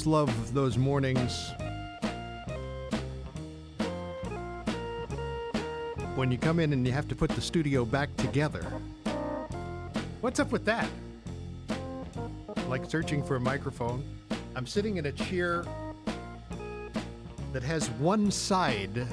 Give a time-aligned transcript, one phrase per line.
[0.00, 1.52] Always love those mornings
[6.14, 8.62] when you come in and you have to put the studio back together.
[10.22, 10.88] What's up with that?
[12.68, 14.02] Like searching for a microphone.
[14.54, 15.64] I'm sitting in a chair
[17.52, 19.06] that has one side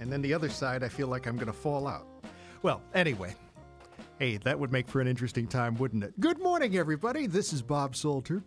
[0.00, 2.06] and then the other side I feel like I'm going to fall out.
[2.62, 3.34] Well, anyway,
[4.18, 6.18] hey, that would make for an interesting time, wouldn't it?
[6.18, 7.26] Good morning, everybody.
[7.26, 8.42] This is Bob Salter.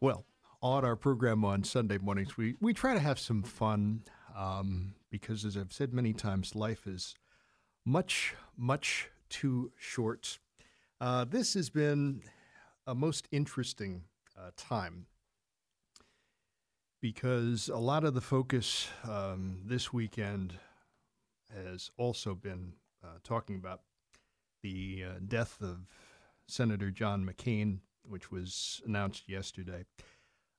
[0.00, 0.24] Well,
[0.60, 4.02] on our program on Sunday mornings, we, we try to have some fun
[4.36, 7.14] um, because, as I've said many times, life is
[7.84, 10.38] much, much too short.
[11.00, 12.22] Uh, this has been
[12.86, 14.02] a most interesting
[14.36, 15.06] uh, time
[17.00, 20.54] because a lot of the focus um, this weekend
[21.52, 22.72] has also been
[23.04, 23.82] uh, talking about
[24.62, 25.86] the uh, death of
[26.46, 29.84] Senator John McCain, which was announced yesterday.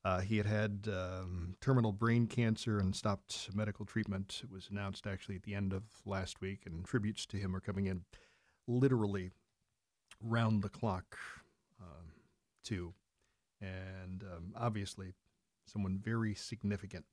[0.05, 4.41] Uh, he had had um, terminal brain cancer and stopped medical treatment.
[4.43, 7.61] It was announced actually at the end of last week, and tributes to him are
[7.61, 8.01] coming in
[8.67, 9.31] literally
[10.21, 11.17] round the clock,
[11.81, 12.11] um,
[12.63, 12.93] too.
[13.61, 15.13] And um, obviously,
[15.66, 17.05] someone very significant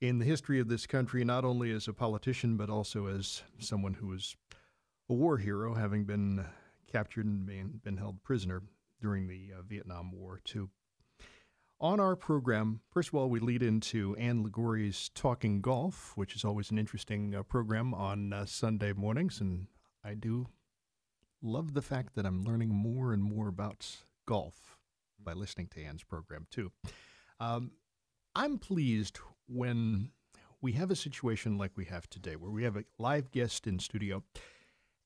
[0.00, 3.94] in the history of this country, not only as a politician, but also as someone
[3.94, 4.36] who was
[5.10, 6.46] a war hero, having been
[6.90, 8.62] captured and been, been held prisoner
[9.02, 10.70] during the uh, Vietnam War, too.
[11.80, 16.44] On our program, first of all, we lead into Ann Liguori's Talking Golf, which is
[16.44, 19.40] always an interesting uh, program on uh, Sunday mornings.
[19.40, 19.66] And
[20.04, 20.46] I do
[21.42, 23.88] love the fact that I'm learning more and more about
[24.26, 24.76] golf
[25.18, 26.70] by listening to Ann's program, too.
[27.40, 27.72] Um,
[28.36, 29.18] I'm pleased
[29.48, 30.10] when
[30.60, 33.80] we have a situation like we have today, where we have a live guest in
[33.80, 34.22] studio,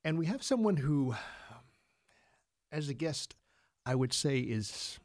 [0.05, 1.15] and we have someone who,
[2.71, 3.35] as a guest,
[3.87, 4.99] I would say is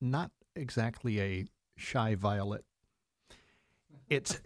[0.00, 2.64] not exactly a shy violet.
[4.08, 4.40] It's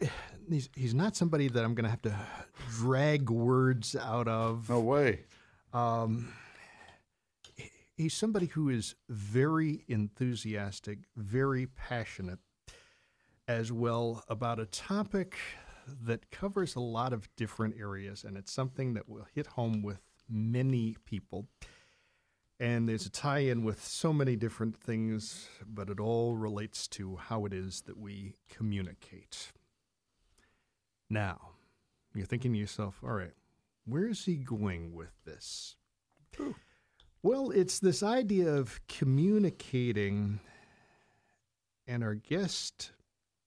[0.49, 2.17] he's, he's not somebody that I'm going to have to
[2.71, 4.69] drag words out of.
[4.69, 5.25] No way.
[5.73, 6.33] Um,
[7.97, 12.39] he's somebody who is very enthusiastic, very passionate,
[13.49, 15.37] as well about a topic
[15.87, 20.01] that covers a lot of different areas, and it's something that will hit home with
[20.29, 21.47] many people.
[22.59, 27.17] And there's a tie in with so many different things, but it all relates to
[27.17, 29.53] how it is that we communicate.
[31.11, 31.51] Now,
[32.15, 33.35] you're thinking to yourself, all right,
[33.85, 35.77] where is he going with this?
[37.23, 40.41] Well, it's this idea of communicating,
[41.87, 42.93] and our guest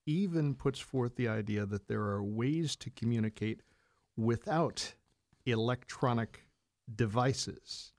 [0.06, 3.62] even puts forth the idea that there are ways to communicate
[4.16, 4.94] without
[5.46, 6.46] electronic
[6.94, 7.92] devices.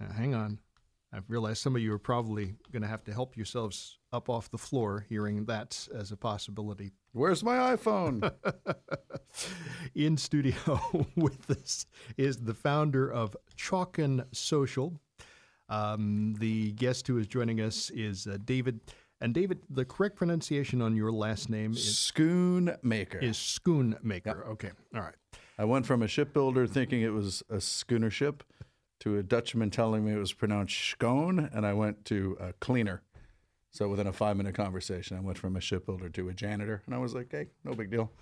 [0.00, 0.58] Now, hang on.
[1.12, 4.50] I've realized some of you are probably going to have to help yourselves up off
[4.50, 6.92] the floor hearing that as a possibility.
[7.12, 8.30] Where's my iPhone?
[9.94, 10.80] In studio
[11.16, 11.86] with us
[12.18, 15.00] is the founder of Chalkin Social.
[15.70, 18.80] Um, the guest who is joining us is uh, David.
[19.20, 23.18] And David, the correct pronunciation on your last name is, Schoon maker.
[23.18, 24.46] is Schoonmaker.
[24.50, 25.14] Okay, all right.
[25.58, 28.44] I went from a shipbuilder thinking it was a schooner ship
[29.00, 33.02] to a Dutchman telling me it was pronounced scone, and I went to a cleaner.
[33.70, 36.94] So within a five minute conversation, I went from a shipbuilder to a janitor, and
[36.94, 38.12] I was like, hey, no big deal.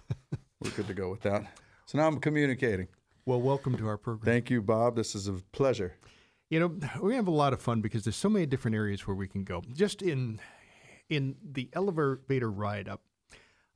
[0.62, 1.44] We're good to go with that.
[1.85, 2.88] So now I'm communicating.
[3.26, 4.25] Well, welcome to our program.
[4.25, 4.97] Thank you, Bob.
[4.97, 5.94] This is a pleasure.
[6.49, 9.17] You know, we have a lot of fun because there's so many different areas where
[9.17, 9.62] we can go.
[9.75, 10.41] Just in
[11.08, 13.03] in the elevator ride up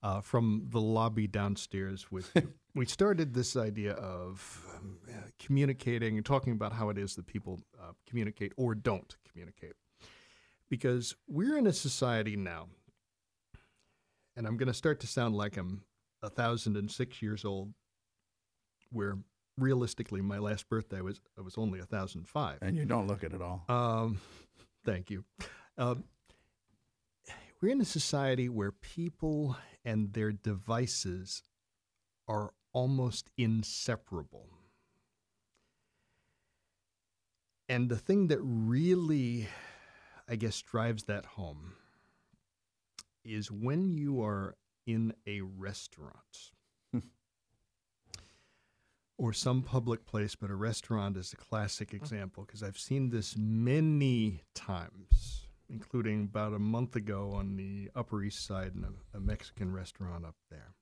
[0.02, 6.16] uh, from the lobby downstairs with you, we started this idea of um, uh, communicating
[6.16, 9.74] and talking about how it is that people uh, communicate or don't communicate.
[10.68, 12.68] Because we're in a society now,
[14.36, 15.82] and I'm going to start to sound like I'm
[16.22, 17.74] a thousand and six years old,
[18.92, 19.18] where
[19.58, 22.58] realistically my last birthday was I was only a thousand five.
[22.62, 23.64] And you don't look it at all.
[23.68, 24.20] Um,
[24.84, 25.24] thank you.
[25.76, 26.04] Um,
[27.60, 31.42] we're in a society where people and their devices
[32.26, 34.48] are almost inseparable.
[37.68, 39.48] And the thing that really,
[40.28, 41.74] I guess, drives that home
[43.24, 46.52] is when you are in a restaurant.
[49.18, 51.96] Or some public place, but a restaurant is a classic mm.
[51.96, 58.22] example because I've seen this many times, including about a month ago on the Upper
[58.22, 60.74] East Side in a, a Mexican restaurant up there.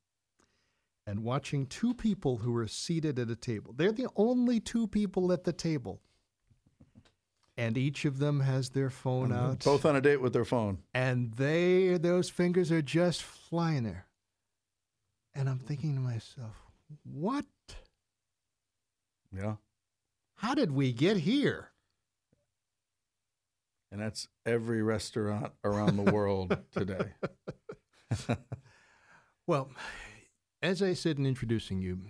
[1.06, 3.72] And watching two people who are seated at a table.
[3.74, 6.00] They're the only two people at the table.
[7.56, 9.48] And each of them has their phone uh-huh.
[9.48, 9.64] out.
[9.64, 10.78] Both on a date with their phone.
[10.94, 14.06] And they those fingers are just flying there.
[15.34, 16.54] And I'm thinking to myself,
[17.04, 17.46] what
[19.34, 19.56] Yeah.
[20.36, 21.70] How did we get here?
[23.90, 27.12] And that's every restaurant around the world today.
[29.48, 29.70] Well,
[30.60, 32.00] as I said in introducing you,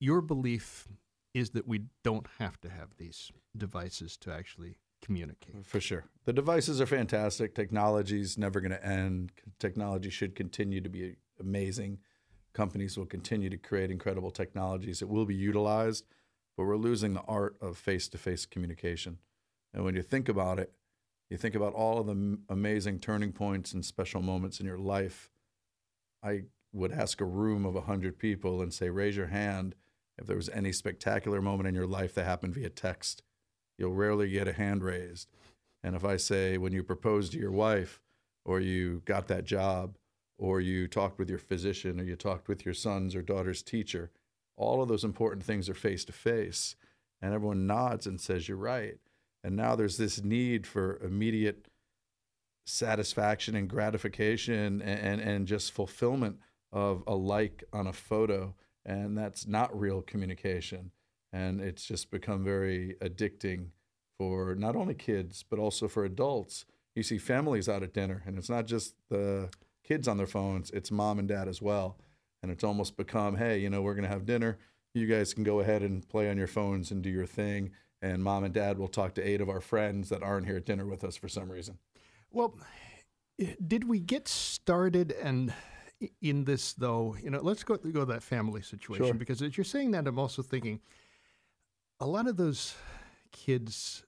[0.00, 0.86] your belief
[1.32, 5.64] is that we don't have to have these devices to actually communicate.
[5.64, 6.04] For sure.
[6.26, 7.54] The devices are fantastic.
[7.54, 9.32] Technology's never going to end.
[9.58, 12.00] Technology should continue to be amazing.
[12.52, 15.00] Companies will continue to create incredible technologies.
[15.00, 16.04] It will be utilized,
[16.54, 19.20] but we're losing the art of face to face communication.
[19.72, 20.74] And when you think about it,
[21.30, 25.30] you think about all of the amazing turning points and special moments in your life.
[26.22, 29.74] I would ask a room of 100 people and say, raise your hand
[30.18, 33.22] if there was any spectacular moment in your life that happened via text.
[33.78, 35.28] You'll rarely get a hand raised.
[35.82, 38.00] And if I say, when you proposed to your wife,
[38.44, 39.96] or you got that job,
[40.38, 44.10] or you talked with your physician, or you talked with your son's or daughter's teacher,
[44.56, 46.76] all of those important things are face to face.
[47.20, 48.98] And everyone nods and says, You're right.
[49.44, 51.68] And now there's this need for immediate
[52.66, 56.38] satisfaction and gratification and, and, and just fulfillment
[56.72, 58.54] of a like on a photo.
[58.86, 60.90] And that's not real communication.
[61.30, 63.68] And it's just become very addicting
[64.18, 66.64] for not only kids, but also for adults.
[66.94, 69.50] You see families out at dinner, and it's not just the
[69.82, 71.98] kids on their phones, it's mom and dad as well.
[72.42, 74.58] And it's almost become, hey, you know, we're going to have dinner.
[74.94, 77.72] You guys can go ahead and play on your phones and do your thing.
[78.04, 80.66] And mom and dad will talk to eight of our friends that aren't here at
[80.66, 81.78] dinner with us for some reason.
[82.30, 82.54] Well,
[83.66, 85.54] did we get started and
[86.20, 87.16] in this though?
[87.22, 89.14] You know, let's go go to that family situation Sure.
[89.14, 90.80] because as you're saying that, I'm also thinking
[91.98, 92.74] a lot of those
[93.32, 94.04] kids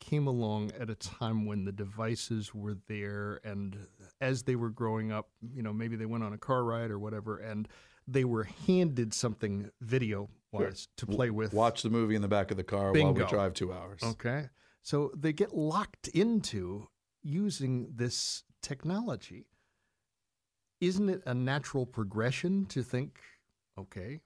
[0.00, 3.76] came along at a time when the devices were there, and
[4.20, 6.98] as they were growing up, you know, maybe they went on a car ride or
[6.98, 7.68] whatever, and
[8.08, 11.52] they were handed something video wise to play with.
[11.52, 14.00] Watch the movie in the back of the car while we drive two hours.
[14.02, 14.48] Okay.
[14.82, 16.88] So they get locked into
[17.22, 19.46] using this technology.
[20.80, 23.20] Isn't it a natural progression to think,
[23.78, 24.22] okay,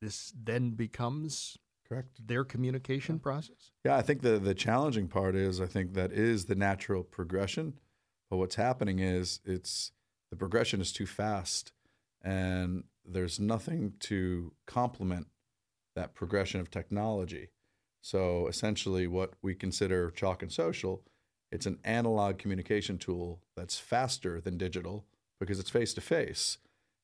[0.00, 1.58] this then becomes
[1.88, 2.26] Correct.
[2.26, 3.70] their communication process?
[3.84, 7.74] Yeah, I think the the challenging part is I think that is the natural progression,
[8.30, 9.92] but what's happening is it's
[10.30, 11.72] the progression is too fast,
[12.22, 15.28] and there's nothing to complement
[15.94, 17.50] that progression of technology.
[18.00, 21.02] So essentially, what we consider chalk and social,
[21.52, 25.06] it's an analog communication tool that's faster than digital
[25.40, 26.58] because it's face to face.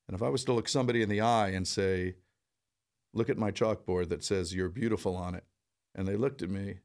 [0.07, 2.15] And if I was to look somebody in the eye and say,
[3.13, 5.45] "Look at my chalkboard that says you're beautiful on it,"
[5.95, 6.79] and they looked at me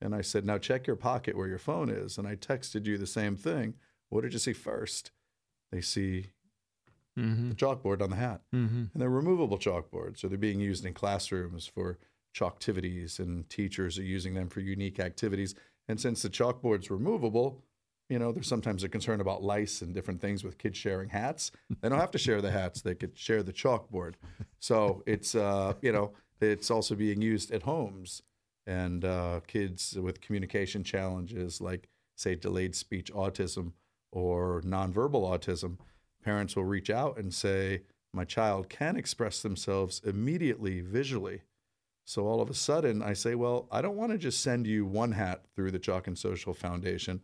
[0.00, 2.18] and I said, Now check your pocket where your phone is.
[2.18, 3.74] And I texted you the same thing.
[4.10, 5.10] What did you see first?
[5.72, 6.26] They see
[7.18, 7.48] Mm-hmm.
[7.48, 8.42] the chalkboard on the hat.
[8.54, 8.76] Mm-hmm.
[8.92, 10.18] And they're removable chalkboards.
[10.18, 11.98] So they're being used in classrooms for
[12.32, 15.56] chalktivities, and teachers are using them for unique activities.
[15.88, 17.64] And since the chalkboard's removable,
[18.08, 21.50] you know, there's sometimes a concern about lice and different things with kids sharing hats.
[21.80, 24.14] They don't have to share the hats; they could share the chalkboard.
[24.60, 28.22] So it's, uh, you know, it's also being used at homes,
[28.66, 33.72] and uh, kids with communication challenges, like say delayed speech autism
[34.10, 35.78] or nonverbal autism,
[36.24, 41.42] parents will reach out and say, "My child can express themselves immediately visually."
[42.04, 44.86] So all of a sudden, I say, well, I don't want to just send you
[44.86, 47.20] one hat through the Chalk and Social Foundation.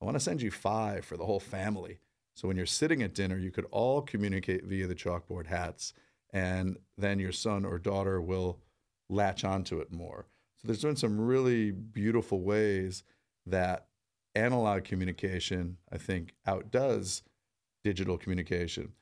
[0.00, 2.00] I want to send you five for the whole family.
[2.34, 5.94] So when you're sitting at dinner, you could all communicate via the chalkboard hats,
[6.32, 8.60] and then your son or daughter will
[9.08, 10.26] latch onto it more.
[10.56, 13.04] So there's been some really beautiful ways
[13.46, 13.86] that
[14.34, 17.22] analog communication, I think, outdoes
[17.84, 18.92] digital communication.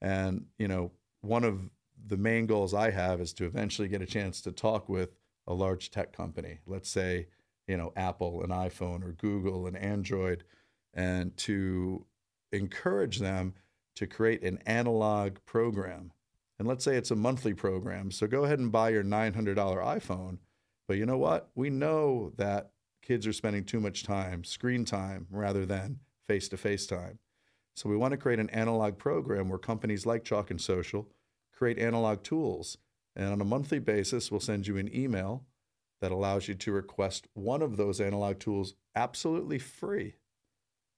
[0.00, 0.92] And, you know,
[1.22, 1.70] one of
[2.06, 5.54] the main goals I have is to eventually get a chance to talk with a
[5.54, 7.26] large tech company, let's say,
[7.66, 10.44] you know, Apple and iPhone or Google and Android,
[10.92, 12.04] and to
[12.52, 13.54] encourage them
[13.96, 16.12] to create an analog program.
[16.58, 18.10] And let's say it's a monthly program.
[18.10, 20.38] So go ahead and buy your $900 iPhone.
[20.86, 21.50] But you know what?
[21.54, 22.70] We know that
[23.02, 27.18] kids are spending too much time, screen time, rather than face to face time.
[27.74, 31.08] So we want to create an analog program where companies like Chalk and Social
[31.52, 32.78] create analog tools.
[33.16, 35.44] And on a monthly basis, we'll send you an email
[36.04, 40.16] that allows you to request one of those analog tools absolutely free.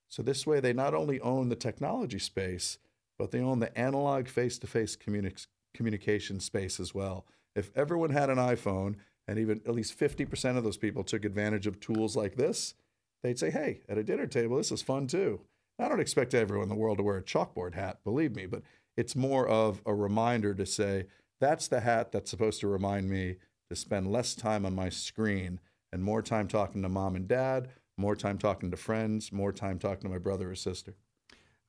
[0.09, 2.79] So this way, they not only own the technology space,
[3.17, 7.25] but they own the analog face to face communication space as well.
[7.55, 8.97] If everyone had an iPhone
[9.29, 12.75] and even at least 50% of those people took advantage of tools like this,
[13.23, 15.41] they'd say, hey, at a dinner table, this is fun too.
[15.79, 18.63] I don't expect everyone in the world to wear a chalkboard hat, believe me, but
[18.97, 21.05] it's more of a reminder to say,
[21.41, 23.37] that's the hat that's supposed to remind me
[23.69, 25.61] to spend less time on my screen
[25.93, 29.79] and more time talking to mom and dad, more time talking to friends, more time
[29.79, 30.95] talking to my brother or sister.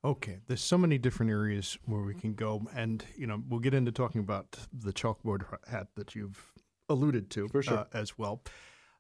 [0.06, 3.74] Okay, there's so many different areas where we can go, and you know we'll get
[3.74, 6.54] into talking about the chalkboard hat that you've
[6.88, 7.80] alluded to sure.
[7.80, 8.42] uh, as well.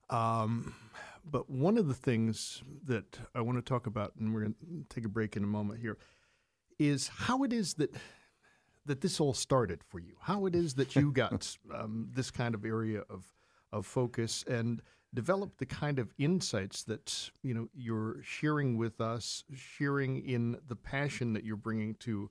[0.10, 0.74] Um,
[1.24, 4.86] but one of the things that I want to talk about, and we're going to
[4.89, 5.98] take a break in a moment here,
[6.80, 7.94] is how it is that
[8.88, 10.15] that this all started for you.
[10.20, 13.25] How it is that you got um, this kind of area of
[13.72, 14.82] of focus and
[15.13, 20.75] developed the kind of insights that you know you're sharing with us, sharing in the
[20.75, 22.29] passion that you're bringing to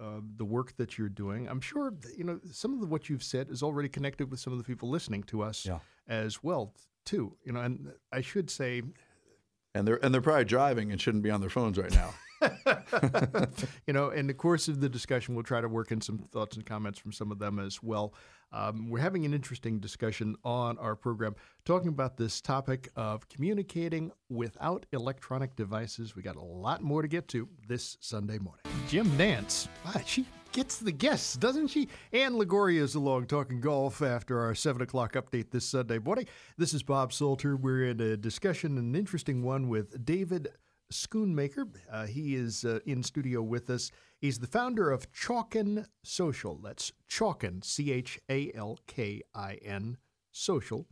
[0.00, 1.48] uh, the work that you're doing.
[1.48, 4.52] I'm sure you know some of the, what you've said is already connected with some
[4.52, 5.78] of the people listening to us yeah.
[6.08, 7.36] as well too.
[7.44, 8.82] You know, and I should say,
[9.74, 12.14] and they're and they're probably driving and shouldn't be on their phones right now.
[13.86, 16.56] you know, in the course of the discussion, we'll try to work in some thoughts
[16.56, 18.14] and comments from some of them as well.
[18.52, 21.34] Um, we're having an interesting discussion on our program
[21.64, 26.14] talking about this topic of communicating without electronic devices.
[26.14, 28.62] We got a lot more to get to this Sunday morning.
[28.88, 31.88] Jim Nantz, ah, she gets the guests, doesn't she?
[32.12, 36.26] Ann Liguori is along talking golf after our 7 o'clock update this Sunday morning.
[36.58, 37.56] This is Bob Salter.
[37.56, 40.48] We're in a discussion, an interesting one with David
[40.92, 41.68] Schoonmaker.
[41.90, 43.90] Uh, he is uh, in studio with us.
[44.20, 46.60] He's the founder of Chalkin Social.
[46.62, 49.96] That's Chalkin, C H A L K I N,
[50.30, 50.86] Social.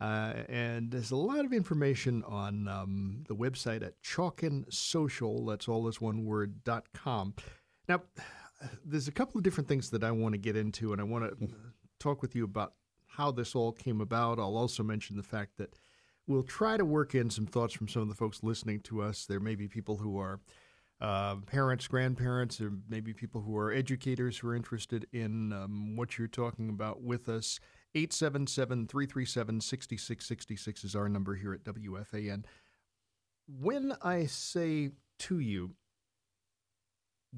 [0.00, 5.44] Uh, and there's a lot of information on um, the website at Chalkin Social.
[5.46, 7.34] That's all this one word, dot com.
[7.88, 8.02] Now,
[8.84, 11.24] there's a couple of different things that I want to get into, and I want
[11.40, 11.48] to
[11.98, 12.74] talk with you about
[13.06, 14.38] how this all came about.
[14.38, 15.74] I'll also mention the fact that
[16.28, 19.26] we'll try to work in some thoughts from some of the folks listening to us.
[19.26, 20.38] There may be people who are
[21.00, 26.18] uh, parents, grandparents, or maybe people who are educators who are interested in um, what
[26.18, 27.58] you're talking about with us.
[27.94, 32.44] 877 337 6666 is our number here at WFAN.
[33.46, 35.70] When I say to you,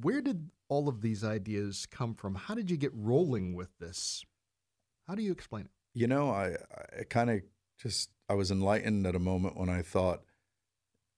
[0.01, 2.35] where did all of these ideas come from?
[2.35, 4.25] How did you get rolling with this?
[5.07, 5.71] How do you explain it?
[5.95, 6.57] You know, I,
[6.99, 7.43] I kind of
[7.81, 10.23] just I was enlightened at a moment when I thought,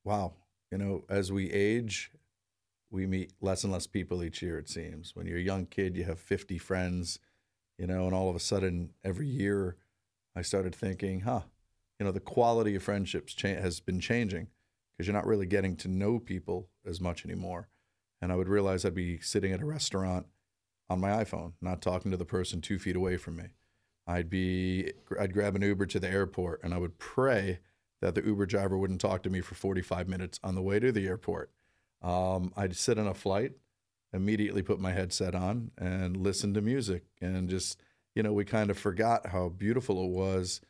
[0.05, 0.35] wow,
[0.71, 2.11] you know, as we age,
[2.91, 5.15] we meet less and less people each year, it seems.
[5.17, 7.19] When you're a young kid, you have 50 friends,
[7.79, 9.77] you know, and all of a sudden, every year,
[10.37, 11.43] I started thinking, huh,
[11.99, 14.49] you know, the quality of friendships cha- has been changing
[14.93, 17.69] because you're not really getting to know people as much anymore.
[18.21, 20.27] And I would realize I'd be sitting at a restaurant
[20.89, 23.49] on my iPhone, not talking to the person two feet away from me.
[24.07, 27.61] I'd be I'd grab an Uber to the airport and I would pray
[28.01, 30.91] that the Uber driver wouldn't talk to me for 45 minutes on the way to
[30.91, 31.51] the airport.
[32.03, 33.53] Um, I'd sit on a flight,
[34.13, 37.81] immediately put my headset on and listen to music and just
[38.15, 40.61] you know we kind of forgot how beautiful it was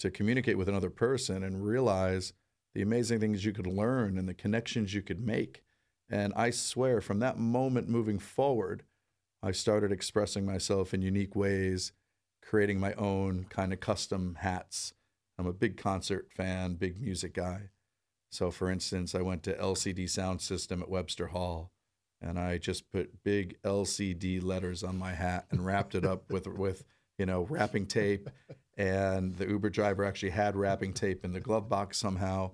[0.00, 2.32] to communicate with another person and realize
[2.74, 5.62] the amazing things you could learn and the connections you could make.
[6.08, 8.82] And I swear from that moment moving forward,
[9.42, 11.92] I started expressing myself in unique ways
[12.50, 14.92] creating my own kind of custom hats.
[15.38, 17.68] I'm a big concert fan, big music guy.
[18.32, 21.70] So, for instance, I went to LCD Sound System at Webster Hall,
[22.20, 26.48] and I just put big LCD letters on my hat and wrapped it up with
[26.48, 26.82] with
[27.18, 28.28] you know wrapping tape.
[28.76, 32.50] And the Uber driver actually had wrapping tape in the glove box somehow.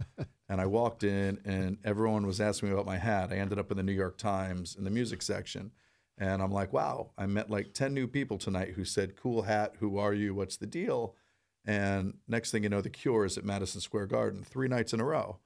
[0.49, 3.33] And I walked in, and everyone was asking me about my hat.
[3.33, 5.73] I ended up in the New York Times in the music section.
[6.19, 9.75] And I'm like, wow, I met like 10 new people tonight who said, cool hat,
[9.81, 11.15] who are you, what's the deal?
[11.67, 15.01] And next thing you know, the cure is at Madison Square Garden three nights in
[15.01, 15.39] a row.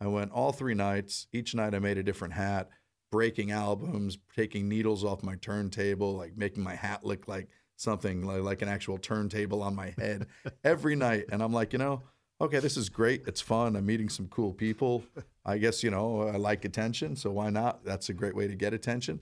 [0.00, 1.26] I went all three nights.
[1.32, 2.70] Each night I made a different hat,
[3.12, 8.42] breaking albums, taking needles off my turntable, like making my hat look like something like,
[8.42, 10.26] like an actual turntable on my head
[10.64, 11.26] every night.
[11.30, 12.02] And I'm like, you know,
[12.40, 13.22] okay, this is great.
[13.26, 13.76] It's fun.
[13.76, 15.04] I'm meeting some cool people.
[15.44, 17.16] I guess, you know, I like attention.
[17.16, 17.84] So why not?
[17.84, 19.20] That's a great way to get attention.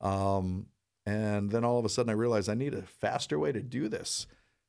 [0.00, 0.66] Um,
[1.04, 3.88] and then all of a sudden I realized I need a faster way to do
[3.88, 4.26] this.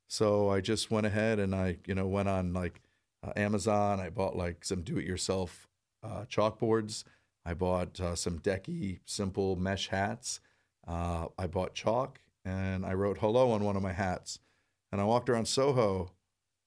[0.08, 2.82] So I just went ahead and I, you know, went on like
[3.26, 4.00] uh, Amazon.
[4.00, 5.68] I bought like some do it yourself
[6.04, 7.04] uh, chalkboards.
[7.46, 10.40] I bought uh, some decky, simple mesh hats.
[10.88, 14.40] Uh, I bought chalk and I wrote hello on one of my hats.
[14.92, 16.12] And I walked around Soho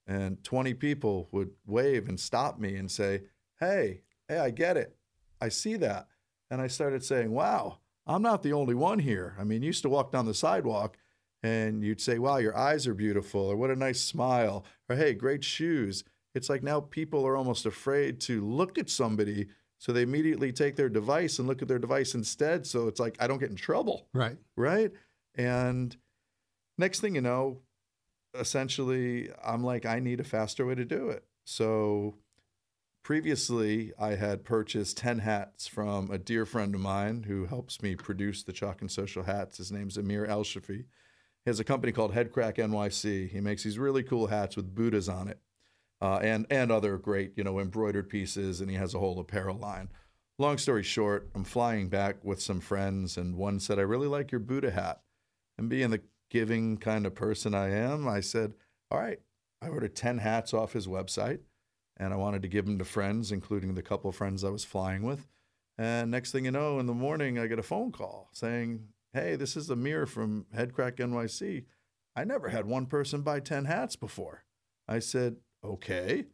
[0.07, 3.23] and 20 people would wave and stop me and say,
[3.59, 4.97] Hey, hey, I get it.
[5.41, 6.09] I see that.
[6.51, 7.79] And I started saying, Wow,
[8.11, 9.37] I'm not the only one here.
[9.39, 10.99] I mean, you used to walk down the sidewalk
[11.45, 15.15] and you'd say, Wow, your eyes are beautiful, or what a nice smile, or hey,
[15.15, 16.03] great shoes.
[16.35, 19.49] It's like now people are almost afraid to look at somebody.
[19.79, 22.67] So they immediately take their device and look at their device instead.
[22.67, 24.09] So it's like, I don't get in trouble.
[24.13, 24.37] Right.
[24.57, 24.93] Right.
[25.37, 25.97] And
[26.79, 27.61] next thing you know,
[28.39, 31.25] essentially, I'm like, I need a faster way to do it.
[31.45, 32.17] So
[33.03, 37.95] previously, I had purchased 10 hats from a dear friend of mine who helps me
[37.97, 39.59] produce the Chalk and Social hats.
[39.59, 40.85] His name's Amir El Shafi.
[41.45, 43.31] He has a company called Headcrack NYC.
[43.31, 45.41] He makes these really cool hats with Buddhas on it.
[46.03, 49.57] Uh, and and other great you know embroidered pieces, and he has a whole apparel
[49.57, 49.91] line.
[50.39, 54.33] Long story short, I'm flying back with some friends, and one said, "I really like
[54.33, 55.03] your Buddha hat."
[55.59, 58.55] And being the giving kind of person I am, I said,
[58.91, 59.21] "All right."
[59.61, 61.41] I ordered ten hats off his website,
[62.01, 64.65] and I wanted to give them to friends, including the couple of friends I was
[64.65, 65.29] flying with.
[65.79, 69.37] And next thing you know, in the morning, I get a phone call saying, "Hey,
[69.37, 71.65] this is Amir from Headcrack NYC.
[72.17, 74.45] I never had one person buy ten hats before."
[74.89, 76.25] I said, okay.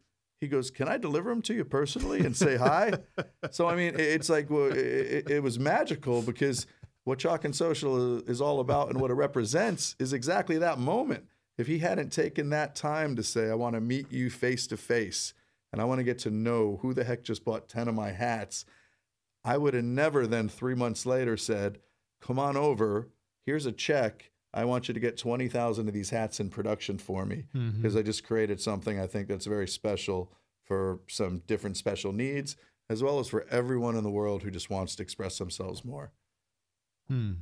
[0.41, 2.93] He goes, can I deliver them to you personally and say hi?
[3.51, 6.65] so I mean, it's like well, it, it, was magical because
[7.03, 11.25] what Chalk and Social is all about and what it represents is exactly that moment.
[11.57, 14.77] If he hadn't taken that time to say, I want to meet you face to
[14.77, 15.33] face
[15.71, 18.11] and I want to get to know who the heck just bought 10 of my
[18.11, 18.65] hats,
[19.43, 21.79] I would have never then three months later said,
[22.21, 23.09] come on over,
[23.45, 27.25] here's a check I want you to get 20,000 of these hats in production for
[27.25, 27.97] me because mm-hmm.
[27.97, 30.31] I just created something I think that's very special
[30.63, 32.57] for some different special needs,
[32.89, 36.11] as well as for everyone in the world who just wants to express themselves more.
[37.07, 37.33] Hmm.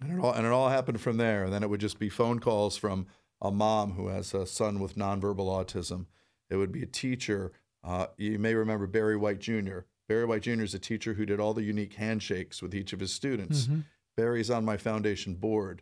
[0.00, 1.44] And, it all, and it all happened from there.
[1.44, 3.06] And then it would just be phone calls from
[3.40, 6.06] a mom who has a son with nonverbal autism.
[6.52, 7.52] It would be a teacher.
[7.82, 9.80] Uh, you may remember Barry White Jr.
[10.06, 10.62] Barry White Jr.
[10.62, 13.62] is a teacher who did all the unique handshakes with each of his students.
[13.62, 13.80] Mm-hmm.
[14.16, 15.80] Barry's on my foundation board.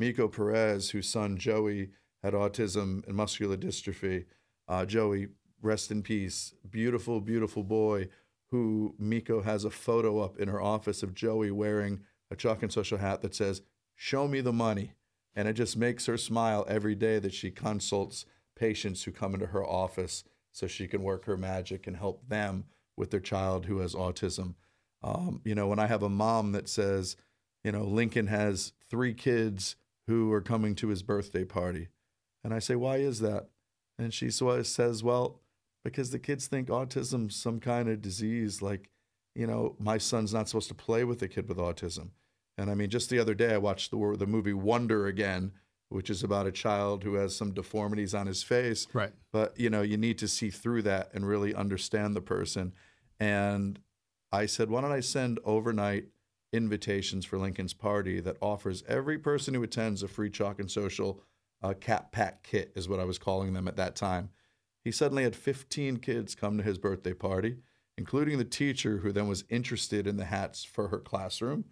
[0.00, 1.90] Mieko Perez, whose son Joey
[2.22, 4.24] had autism and muscular dystrophy.
[4.66, 5.28] Uh, Joey,
[5.60, 6.54] rest in peace.
[6.70, 8.08] Beautiful, beautiful boy
[8.50, 12.72] who Mieko has a photo up in her office of Joey wearing a chalk and
[12.72, 13.60] social hat that says,
[13.94, 14.94] Show me the money.
[15.34, 18.24] And it just makes her smile every day that she consults
[18.58, 22.64] patients who come into her office so she can work her magic and help them
[22.96, 24.54] with their child who has autism.
[25.02, 27.16] Um, you know, when I have a mom that says,
[27.62, 31.88] you know, Lincoln has three kids who are coming to his birthday party.
[32.42, 33.48] And I say, why is that?
[33.98, 35.40] And she says, well,
[35.84, 38.62] because the kids think autism's some kind of disease.
[38.62, 38.90] Like,
[39.34, 42.10] you know, my son's not supposed to play with a kid with autism.
[42.56, 45.52] And I mean, just the other day, I watched the, the movie Wonder again,
[45.88, 48.86] which is about a child who has some deformities on his face.
[48.92, 49.12] Right.
[49.32, 52.74] But, you know, you need to see through that and really understand the person.
[53.18, 53.80] And
[54.30, 56.06] I said, why don't I send overnight
[56.52, 61.22] invitations for Lincoln's party that offers every person who attends a free chalk and social
[61.62, 64.30] uh, cat pack kit, is what I was calling them at that time.
[64.84, 67.56] He suddenly had 15 kids come to his birthday party,
[67.96, 71.64] including the teacher who then was interested in the hats for her classroom.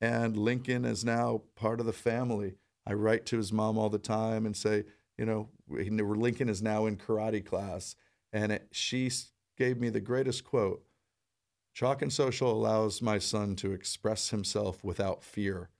[0.00, 2.54] And Lincoln is now part of the family.
[2.86, 4.84] I write to his mom all the time and say,
[5.16, 7.96] you know, Lincoln is now in karate class.
[8.32, 9.10] And it, she
[9.56, 10.82] gave me the greatest quote
[11.72, 15.70] Chalk and Social allows my son to express himself without fear.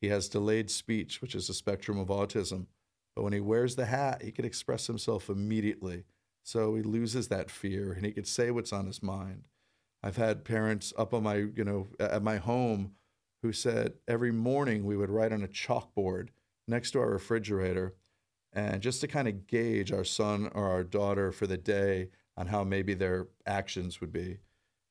[0.00, 2.66] He has delayed speech, which is a spectrum of autism,
[3.14, 6.04] but when he wears the hat, he can express himself immediately.
[6.42, 9.44] So he loses that fear and he can say what's on his mind.
[10.02, 12.92] I've had parents up on my, you know, at my home
[13.42, 16.28] who said every morning we would write on a chalkboard
[16.68, 17.94] next to our refrigerator
[18.52, 22.46] and just to kind of gauge our son or our daughter for the day on
[22.46, 24.38] how maybe their actions would be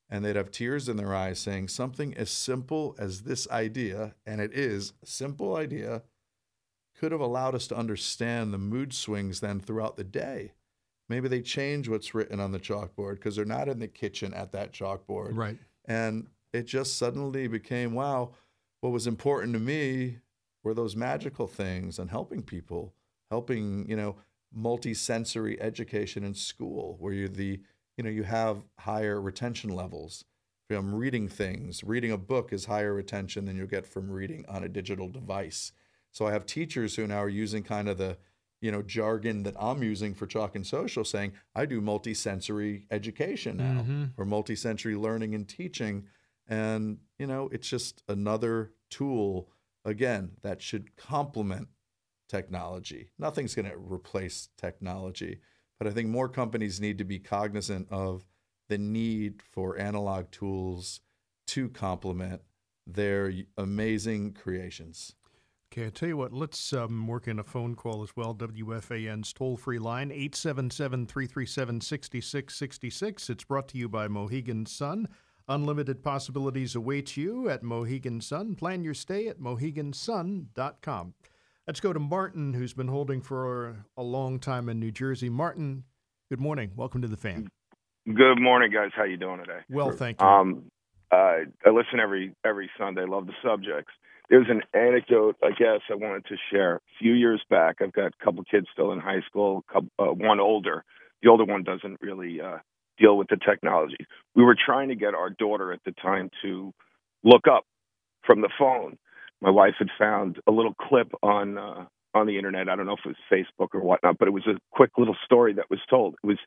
[0.10, 4.40] and they'd have tears in their eyes saying something as simple as this idea, and
[4.40, 6.04] it is a simple idea,
[6.98, 10.54] could have allowed us to understand the mood swings then throughout the day.
[11.10, 14.52] Maybe they change what's written on the chalkboard because they're not in the kitchen at
[14.54, 15.36] that chalkboard.
[15.36, 15.58] Right.
[15.86, 18.32] And it just suddenly became wow,
[18.82, 20.20] what was important to me
[20.66, 22.94] were those magical things and helping people,
[23.32, 24.18] helping, you know,
[24.54, 27.62] multi-sensory education in school where you the
[27.98, 30.26] you know you have higher retention levels
[30.68, 31.84] from reading things.
[31.84, 35.72] Reading a book is higher retention than you'll get from reading on a digital device.
[36.12, 38.18] So i have teachers who now are using kind of the
[38.62, 43.58] you know jargon that i'm using for chalk and social saying i do multi-sensory education
[43.58, 44.04] now Mm-hmm.
[44.18, 46.06] or multi-sensory learning and teaching.
[46.48, 49.50] And you know it's just another tool
[49.86, 51.68] again that should complement
[52.28, 53.10] technology.
[53.18, 55.40] Nothing's going to replace technology,
[55.80, 58.26] but I think more companies need to be cognizant of
[58.68, 61.02] the need for analog tools
[61.48, 62.42] to complement
[62.88, 65.14] their amazing creations.
[65.72, 68.34] Okay, I tell you what, let's um, work in a phone call as well.
[68.34, 73.30] WFAN's toll free line, 877 337 6666.
[73.30, 75.08] It's brought to you by Mohegan Sun.
[75.48, 78.56] Unlimited possibilities await you at Mohegan Sun.
[78.56, 81.14] Plan your stay at mohegansun.com.
[81.68, 85.30] Let's go to Martin, who's been holding for a long time in New Jersey.
[85.30, 85.84] Martin,
[86.30, 86.72] good morning.
[86.76, 87.48] Welcome to the fan.
[88.08, 88.90] Good morning, guys.
[88.96, 89.60] How you doing today?
[89.70, 90.28] Well, thank you.
[90.28, 90.64] Um,
[91.12, 93.06] uh, I listen every every Sunday.
[93.08, 93.92] Love the subjects.
[94.30, 96.78] There's an anecdote, I guess, I wanted to share.
[96.78, 99.64] A few years back, I've got a couple kids still in high school.
[99.72, 100.84] Couple, uh, one older.
[101.22, 102.58] The older one doesn't really uh,
[102.98, 104.06] deal with the technology.
[104.36, 106.74] We were trying to get our daughter at the time to
[107.24, 107.64] look up
[108.26, 108.98] from the phone.
[109.42, 112.70] My wife had found a little clip on uh, on the internet.
[112.70, 113.18] I don't know if it was
[113.60, 116.16] Facebook or whatnot, but it was a quick little story that was told.
[116.24, 116.40] It was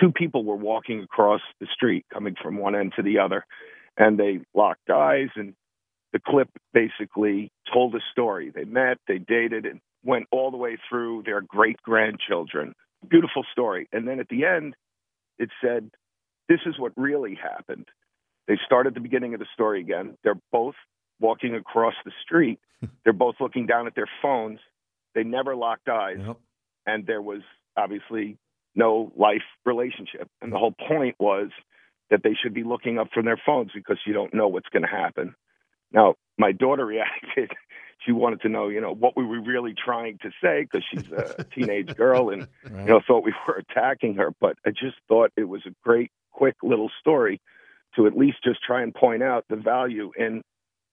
[0.00, 3.44] two people were walking across the street, coming from one end to the other,
[3.96, 5.28] and they locked eyes.
[5.34, 5.54] And
[6.12, 8.52] the clip basically told a story.
[8.54, 12.74] They met, they dated, and went all the way through their great grandchildren.
[13.08, 13.88] Beautiful story.
[13.92, 14.74] And then at the end,
[15.38, 15.90] it said,
[16.48, 17.88] "This is what really happened."
[18.46, 20.16] They start at the beginning of the story again.
[20.24, 20.74] They're both
[21.20, 22.58] walking across the street.
[23.04, 24.60] They're both looking down at their phones.
[25.14, 26.36] They never locked eyes Yep.
[26.86, 27.42] and there was
[27.76, 28.38] obviously
[28.74, 30.28] no life relationship.
[30.40, 31.50] And the whole point was
[32.10, 34.82] that they should be looking up from their phones because you don't know what's going
[34.84, 35.34] to happen.
[35.92, 37.50] Now, my daughter reacted.
[38.04, 41.10] She wanted to know, you know, what we were really trying to say because she's
[41.10, 42.82] a teenage girl and, Right.
[42.82, 44.30] you know, thought we were attacking her.
[44.40, 47.40] But I just thought it was a great, quick little story
[47.96, 50.42] to at least just try and point out the value in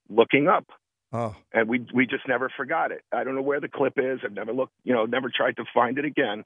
[0.09, 0.65] looking up
[1.13, 3.01] oh, and we we just never forgot it.
[3.11, 4.19] I don't know where the clip is.
[4.23, 6.43] I've never looked, you know, never tried to find it again.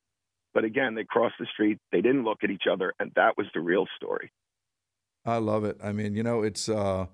[0.54, 1.78] But again, they crossed the street.
[1.91, 4.32] They didn't look at each other, and that was the real story.
[5.26, 5.78] I love it.
[5.84, 7.06] I mean, you know, it's uh,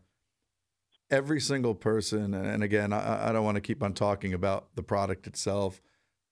[1.10, 4.84] every single person, and again, I, I don't want to keep on talking about the
[4.84, 5.82] product itself,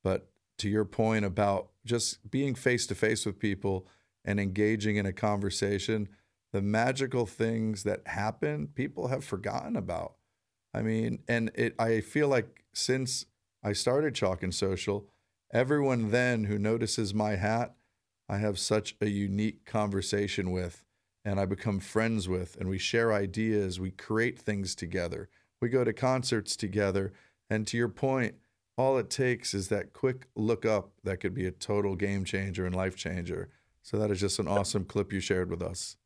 [0.03, 3.87] but to your point about just being face to face with people
[4.25, 6.09] and engaging in a conversation,
[6.51, 10.13] the magical things that happen, people have forgotten about.
[10.73, 13.25] I mean, and it, I feel like since
[13.63, 15.07] I started Chalk and Social,
[15.51, 17.75] everyone then who notices my hat,
[18.29, 20.83] I have such a unique conversation with
[21.25, 25.29] and I become friends with, and we share ideas, we create things together,
[25.61, 27.13] we go to concerts together.
[27.49, 28.35] And to your point,
[28.77, 32.65] all it takes is that quick look up that could be a total game changer
[32.65, 33.49] and life changer.
[33.81, 35.97] So that is just an awesome clip you shared with us.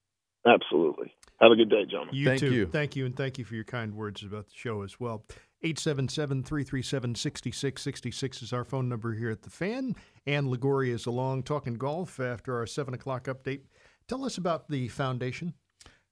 [0.45, 1.13] Absolutely.
[1.39, 2.15] Have a good day, gentlemen.
[2.15, 2.51] You Thank too.
[2.51, 2.65] you.
[2.65, 5.23] Thank you, and thank you for your kind words about the show as well.
[5.63, 9.95] 877 337 6666 is our phone number here at the fan.
[10.25, 13.61] Ann Liguori is along talking golf after our 7 o'clock update.
[14.07, 15.53] Tell us about the foundation.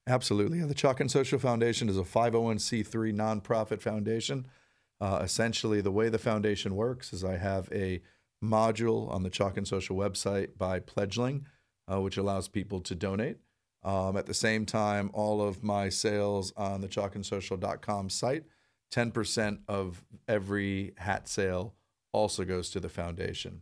[0.08, 0.62] Absolutely.
[0.62, 4.46] The Chalk and Social Foundation is a 501c3 nonprofit foundation.
[5.02, 8.02] Uh, essentially, the way the foundation works is I have a
[8.44, 11.46] module on the Chalk and Social website by Pledgeling,
[11.92, 13.38] uh, which allows people to donate.
[13.84, 18.44] Um, at the same time, all of my sales on the chalkandsocial.com site,
[18.92, 21.76] 10% of every hat sale
[22.12, 23.62] also goes to the foundation.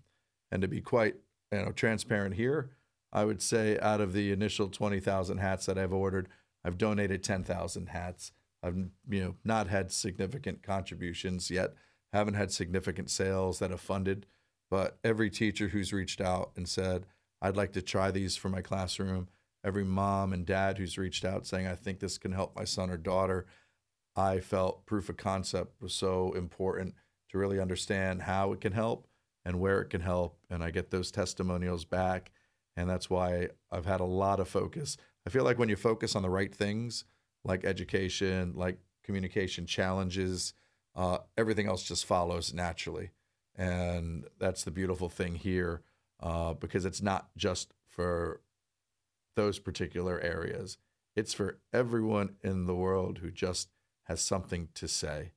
[0.52, 1.15] And to be quite
[1.52, 2.72] you know, transparent here,
[3.13, 6.28] I would say out of the initial 20,000 hats that I've ordered,
[6.65, 8.32] I've donated 10,000 hats.
[8.63, 8.76] I've
[9.10, 11.76] you know not had significant contributions yet.
[12.12, 14.26] Haven't had significant sales that have funded,
[14.71, 17.06] but every teacher who's reached out and said,
[17.41, 19.28] "I'd like to try these for my classroom,"
[19.63, 22.89] every mom and dad who's reached out saying, "I think this can help my son
[22.89, 23.45] or daughter,"
[24.15, 26.95] I felt proof of concept was so important
[27.30, 29.08] to really understand how it can help
[29.43, 32.32] and where it can help, and I get those testimonials back
[32.76, 34.98] and that's why I've had a lot of focus.
[35.26, 37.06] I feel like when you focus on the right things,
[37.44, 40.54] like education, like communication challenges,
[40.96, 43.12] uh, everything else just follows naturally,
[43.56, 45.82] and that's the beautiful thing here,
[46.22, 48.42] uh, because it's not just for
[49.36, 50.78] those particular areas.
[51.16, 53.70] It's for everyone in the world who just
[54.04, 55.34] has something to say,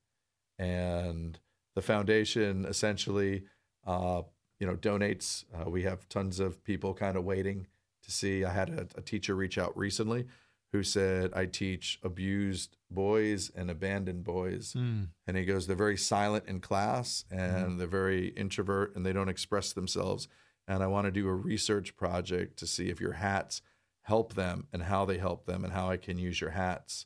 [0.57, 1.39] and
[1.75, 3.43] the foundation essentially,
[3.85, 4.23] uh,
[4.59, 5.45] you know, donates.
[5.53, 7.67] Uh, we have tons of people kind of waiting
[8.03, 8.43] to see.
[8.43, 10.25] I had a, a teacher reach out recently
[10.73, 14.73] who said, I teach abused boys and abandoned boys.
[14.73, 15.07] Mm.
[15.25, 19.29] And he goes, they're very silent in class and they're very introvert and they don't
[19.29, 20.27] express themselves.
[20.67, 23.61] And I want to do a research project to see if your hats
[24.01, 27.05] help them and how they help them and how I can use your hats.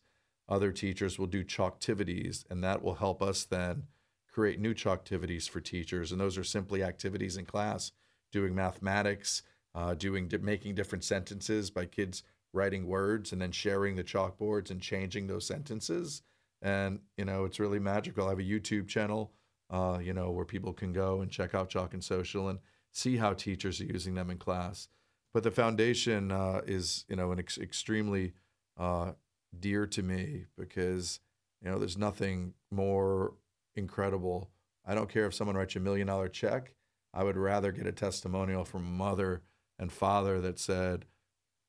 [0.50, 3.84] Other teachers will do chalktivities, and that will help us then
[4.32, 6.12] create new chalktivities for teachers.
[6.12, 7.91] And those are simply activities in class,
[8.32, 9.44] doing mathematics,
[9.76, 14.82] uh, doing making different sentences by kids writing words and then sharing the chalkboards and
[14.82, 16.22] changing those sentences.
[16.62, 18.28] And you know, it's really magical.
[18.28, 19.32] I have a YouTube channel,
[19.70, 22.60] uh, you know, where people can go and check out Chalk and Social and
[22.91, 24.88] see how teachers are using them in class.
[25.34, 28.34] But the foundation uh, is, you know, an ex- extremely
[28.78, 29.13] uh,
[29.58, 31.22] dear to me because,
[31.62, 33.34] you know, there's nothing more
[33.82, 34.50] incredible.
[34.86, 36.74] I don't care if someone writes you a million dollar check.
[37.13, 39.41] I would rather get a testimonial from mother
[39.78, 41.06] and father that said,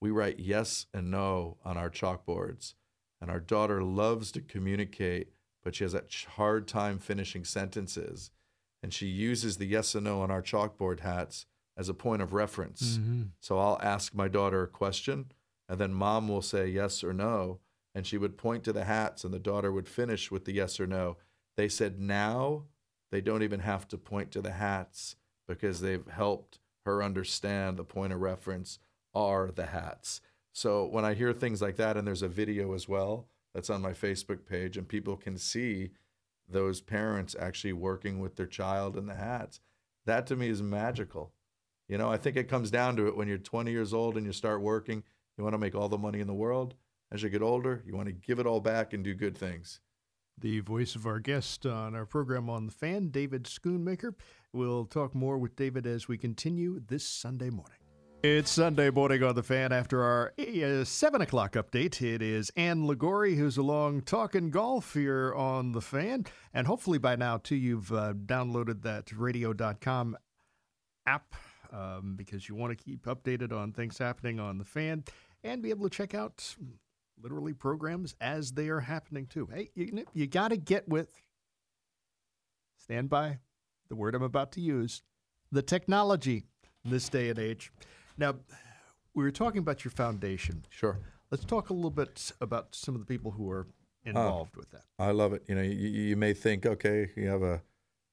[0.00, 2.74] we write yes and no on our chalkboards.
[3.20, 5.28] And our daughter loves to communicate,
[5.62, 6.04] but she has a
[6.36, 8.30] hard time finishing sentences.
[8.82, 11.46] And she uses the yes and no on our chalkboard hats
[11.76, 12.98] as a point of reference.
[12.98, 13.22] Mm-hmm.
[13.40, 15.32] So I'll ask my daughter a question,
[15.68, 17.60] and then mom will say yes or no.
[17.94, 20.80] And she would point to the hats, and the daughter would finish with the yes
[20.80, 21.16] or no.
[21.56, 22.64] They said now
[23.10, 27.84] they don't even have to point to the hats because they've helped her understand the
[27.84, 28.78] point of reference
[29.14, 30.20] are the hats.
[30.52, 33.82] So when I hear things like that, and there's a video as well that's on
[33.82, 35.90] my Facebook page, and people can see
[36.48, 39.60] those parents actually working with their child in the hats,
[40.04, 41.32] that to me is magical.
[41.88, 44.26] You know, I think it comes down to it when you're 20 years old and
[44.26, 45.02] you start working,
[45.36, 46.74] you want to make all the money in the world.
[47.10, 49.80] As you get older, you want to give it all back and do good things.
[50.42, 54.12] The voice of our guest on our program on the fan, David Schoonmaker.
[54.52, 57.78] We'll talk more with David as we continue this Sunday morning.
[58.24, 62.02] It's Sunday morning on the fan after our uh, 7 o'clock update.
[62.02, 66.26] It is Ann Liguori who's along talking golf here on the fan.
[66.52, 70.16] And hopefully by now, too, you've uh, downloaded that radio.com
[71.06, 71.36] app
[71.72, 75.04] um, because you want to keep updated on things happening on the fan
[75.44, 76.56] and be able to check out
[77.22, 79.48] literally programs as they are happening too.
[79.52, 81.22] Hey, you, you got to get with,
[82.76, 83.38] stand by
[83.88, 85.02] the word I'm about to use,
[85.50, 86.44] the technology
[86.84, 87.72] in this day and age.
[88.18, 88.34] Now,
[89.14, 90.64] we were talking about your foundation.
[90.70, 90.98] Sure.
[91.30, 93.66] Let's talk a little bit about some of the people who are
[94.04, 94.84] involved with that.
[94.98, 95.44] I love it.
[95.48, 97.62] You know, you, you may think, okay, you have a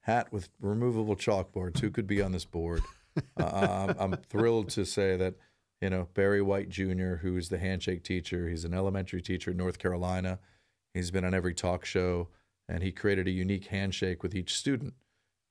[0.02, 1.80] hat with removable chalkboards.
[1.80, 2.82] Who could be on this board?
[3.39, 5.36] uh, I'm, I'm thrilled to say that,
[5.82, 9.58] you know, Barry White Jr., who is the handshake teacher, he's an elementary teacher in
[9.58, 10.39] North Carolina.
[10.94, 12.30] He's been on every talk show,
[12.68, 14.94] and he created a unique handshake with each student,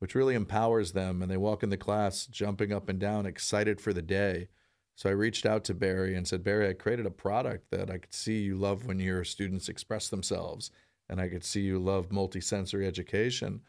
[0.01, 1.23] which really empowers them.
[1.23, 4.49] And they walk in the class jumping up and down, excited for the day.
[4.97, 7.99] So I reached out to Barry and said, Barry, I created a product that I
[7.99, 10.71] could see you love when your students express themselves,
[11.09, 13.61] and I could see you love multisensory education.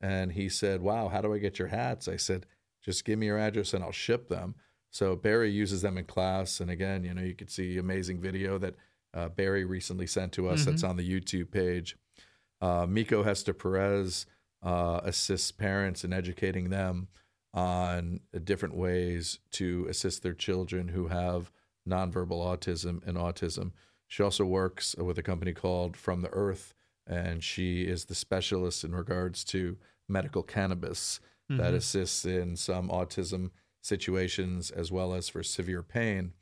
[0.00, 2.08] And he said, Wow, how do I get your hats?
[2.08, 2.46] I said,
[2.82, 4.54] Just give me your address and I'll ship them.
[4.96, 6.58] So Barry uses them in class.
[6.58, 8.76] And again, you know, you could see amazing video that
[9.12, 11.98] uh, Barry recently sent to us that's on the YouTube page.
[12.62, 14.24] Uh, Mieko Hester Perez
[14.62, 17.08] uh, assists parents in educating them
[17.52, 21.52] on different ways to assist their children who have
[21.86, 23.72] nonverbal autism and autism.
[24.08, 26.72] She also works with a company called From the Earth,
[27.06, 29.76] and she is the specialist in regards to
[30.08, 33.50] medical cannabis that assists in some autism
[33.86, 36.32] situations as well as for severe pain.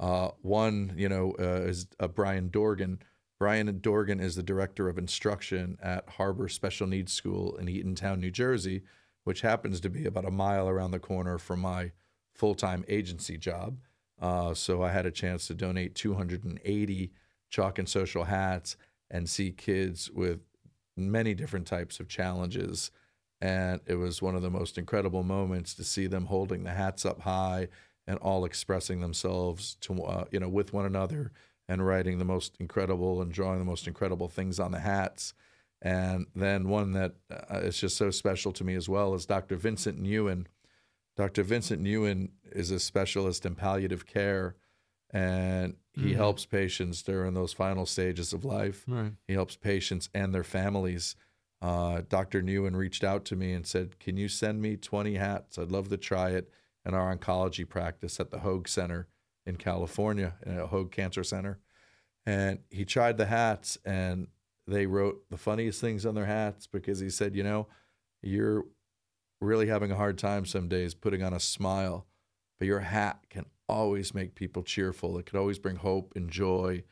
[0.00, 3.00] Uh, one, you know, uh, is uh, Brian Dorgan.
[3.38, 8.30] Brian Dorgan is the director of instruction at Harbor Special Needs School in Eatontown, New
[8.30, 8.82] Jersey,
[9.24, 11.92] which happens to be about a mile around the corner from my
[12.32, 13.78] full time agency job.
[14.20, 17.12] Uh, so I had a chance to donate 280
[17.50, 18.76] chalk and social hats
[19.10, 20.40] and see kids with
[20.96, 22.90] many different types of challenges.
[23.44, 27.04] And it was one of the most incredible moments to see them holding the hats
[27.04, 27.68] up high
[28.06, 31.30] and all expressing themselves to uh, you know with one another
[31.68, 35.34] and writing the most incredible and drawing the most incredible things on the hats.
[35.82, 39.56] And then one that uh, is just so special to me as well is Dr.
[39.56, 40.46] Vincent Nguyen.
[41.16, 41.42] Dr.
[41.42, 44.56] Vincent Nguyen is a specialist in palliative care,
[45.10, 46.16] and he Mhm.
[46.16, 48.84] helps patients during those final stages of life.
[48.88, 49.12] Right.
[49.28, 51.14] He helps patients and their families.
[51.64, 52.42] Uh, Dr.
[52.42, 55.58] Nguyen reached out to me and said, Can you send me 20 hats?
[55.58, 56.50] I'd love to try it
[56.84, 59.08] in our oncology practice at the Hoag Center
[59.46, 61.60] in California, at Hoag Cancer Center.
[62.26, 64.26] And he tried the hats and
[64.66, 67.68] they wrote the funniest things on their hats because he said, You know,
[68.20, 68.66] you're
[69.40, 72.06] really having a hard time some days putting on a smile,
[72.58, 75.16] but your hat can always make people cheerful.
[75.16, 76.82] It could always bring hope and joy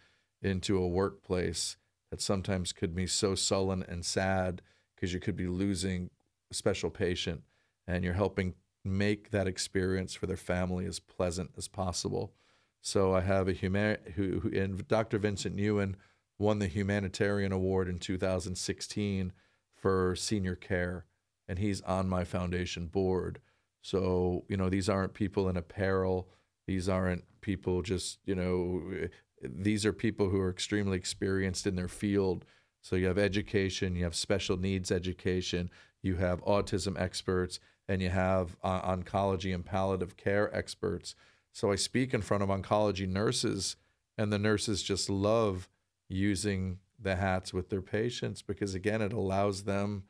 [0.41, 1.77] into a workplace
[2.13, 4.61] that sometimes could be so sullen and sad
[4.95, 6.11] because you could be losing
[6.51, 7.41] a special patient
[7.87, 8.53] and you're helping
[8.85, 12.35] make that experience for their family as pleasant as possible.
[12.83, 15.19] So I have a human who, who and Dr.
[15.19, 15.95] Vincent Nguyen
[16.39, 19.33] won the humanitarian award in 2016
[19.75, 21.07] for senior care
[21.49, 23.41] and he's on my foundation board.
[23.81, 26.29] So, you know, these aren't people in apparel.
[26.67, 29.09] These aren't people just, you know,
[29.43, 32.45] these are people who are extremely experienced in their field.
[32.81, 35.71] So you have education, you have special needs education,
[36.03, 41.15] you have autism experts, and you have uh, oncology and palliative care experts.
[41.53, 43.77] So I speak in front of oncology nurses,
[44.17, 45.69] and the nurses just love
[46.09, 50.05] using the hats with their patients because, again, it allows them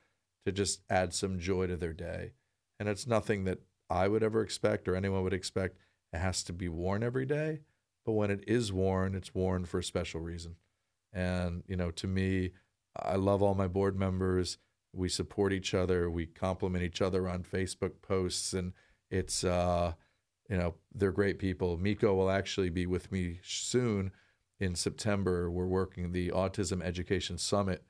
[0.44, 2.32] to just add some joy to their day.
[2.78, 5.78] And it's nothing that I would ever expect or anyone would expect.
[6.12, 7.60] It has to be worn every day.
[8.04, 10.56] But when it is worn, it's worn for a special reason.
[11.12, 12.52] And, you know, to me,
[12.96, 14.58] I love all my board members.
[14.92, 16.10] We support each other.
[16.10, 18.52] We compliment each other on Facebook posts.
[18.52, 18.72] And
[19.10, 19.92] it's, uh,
[20.48, 21.78] you know, they're great people.
[21.78, 24.12] Mieko will actually be with me soon
[24.58, 25.50] in September.
[25.50, 27.82] We're working the Autism Education Summit,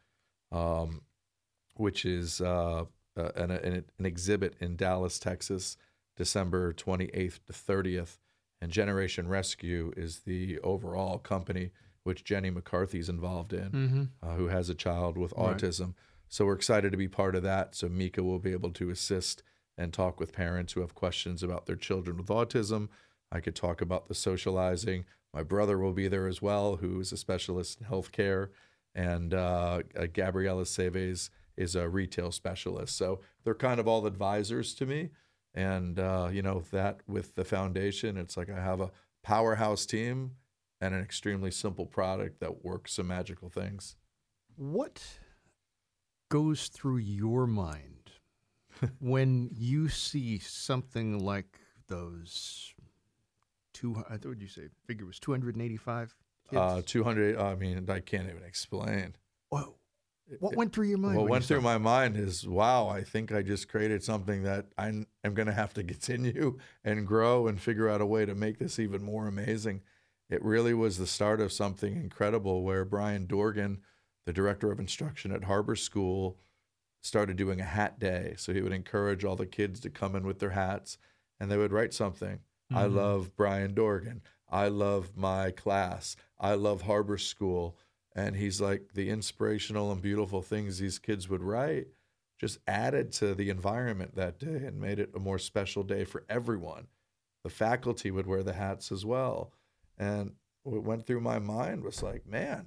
[0.51, 1.03] um,
[1.75, 2.85] which is uh,
[3.17, 5.77] uh, an, an, an exhibit in Dallas, Texas,
[6.17, 8.19] December 28th to 30th.
[8.63, 11.73] And Generation Rescue is the overall company
[12.05, 14.03] which Jenny McCarthy's involved in, Mm-hmm.
[14.23, 15.57] uh, who has a child with Right.
[15.57, 15.95] autism.
[16.29, 17.75] So we're excited to be part of that.
[17.75, 19.43] So Mieko will be able to assist
[19.77, 22.89] and talk with parents who have questions about their children with autism.
[23.33, 25.07] I could talk about the socializing.
[25.35, 28.51] My brother will be there as well, who is a specialist in healthcare,
[28.95, 32.97] and uh, uh, Gabriella Seves is a retail specialist.
[32.97, 35.11] So they're kind of all advisors to me.
[35.55, 38.91] And uh, you know that with the foundation, it's like I have a
[39.23, 40.33] powerhouse team
[40.81, 43.97] and an extremely simple product that works some magical things.
[44.57, 45.03] What
[46.31, 48.13] goes through your mind
[48.99, 52.73] when you see something like those
[53.75, 54.03] two?
[54.09, 56.15] I thought you say figure was two hundred and eighty-five.
[56.55, 59.17] Uh, 200, I mean, I can't even explain.
[59.49, 59.77] Whoa.
[60.41, 61.17] What went through your mind?
[61.19, 64.89] What went through my mind is, wow, I think I just created something that I
[64.89, 68.59] am going to have to continue and grow and figure out a way to make
[68.59, 69.83] this even more amazing.
[70.31, 73.83] It really was the start of something incredible where Brian Dorgan,
[74.25, 76.39] the director of instruction at Harbor School,
[77.03, 78.35] started doing a hat day.
[78.39, 80.97] So he would encourage all the kids to come in with their hats
[81.41, 82.41] and they would write something.
[82.71, 82.95] I Mhm.
[82.95, 84.23] love Brian Dorgan.
[84.49, 86.15] I love my class.
[86.39, 87.77] I love Harbor School.
[88.15, 91.87] And he's like, the inspirational and beautiful things these kids would write
[92.39, 96.25] just added to the environment that day and made it a more special day for
[96.29, 96.89] everyone.
[97.45, 99.53] The faculty would wear the hats as well.
[99.97, 100.33] And
[100.65, 102.67] what went through my mind was like, man,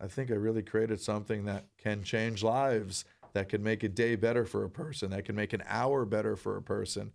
[0.00, 4.14] I think I really created something that can change lives, that can make a day
[4.14, 7.12] better for a person, that can make an hour better for a person.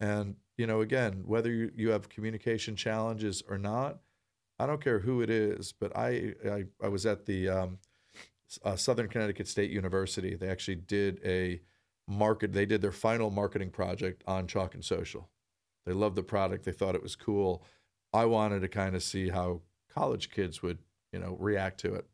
[0.00, 3.98] And, you know, again, whether you, you have communication challenges or not,
[4.58, 7.78] I don't care who it is, but I, I, I was at the um,
[8.64, 10.34] uh, Southern Connecticut State University.
[10.34, 11.60] They actually did a
[12.06, 15.28] market, they did their final marketing project on Chalkin Social.
[15.86, 17.64] They loved the product, they thought it was cool.
[18.12, 19.62] I wanted to kind of see how
[19.92, 20.78] college kids would,
[21.12, 22.06] you know, react to it.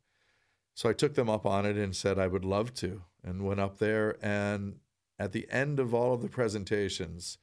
[0.73, 3.59] So I took them up on it and said I would love to, and went
[3.59, 4.17] up there.
[4.21, 4.79] And
[5.19, 7.37] at the end of all of the presentations,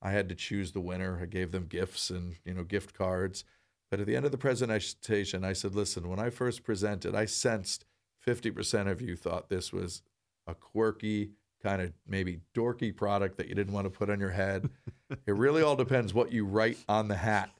[0.00, 1.20] I had to choose the winner.
[1.22, 3.44] I gave them gifts and you know gift cards.
[3.92, 7.26] But at the end of the presentation, I said, "Listen, when I first presented, I
[7.26, 7.84] sensed
[8.26, 10.00] 50% of you thought this was
[10.46, 14.30] a quirky, kind of maybe dorky product that you didn't want to put on your
[14.30, 14.70] head.
[15.10, 17.50] it really all depends what you write on the hat,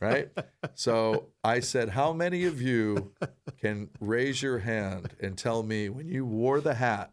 [0.00, 0.30] right?
[0.74, 3.12] So I said, How many of you
[3.58, 7.10] can raise your hand and tell me when you wore the hat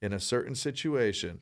[0.00, 1.40] in a certain situation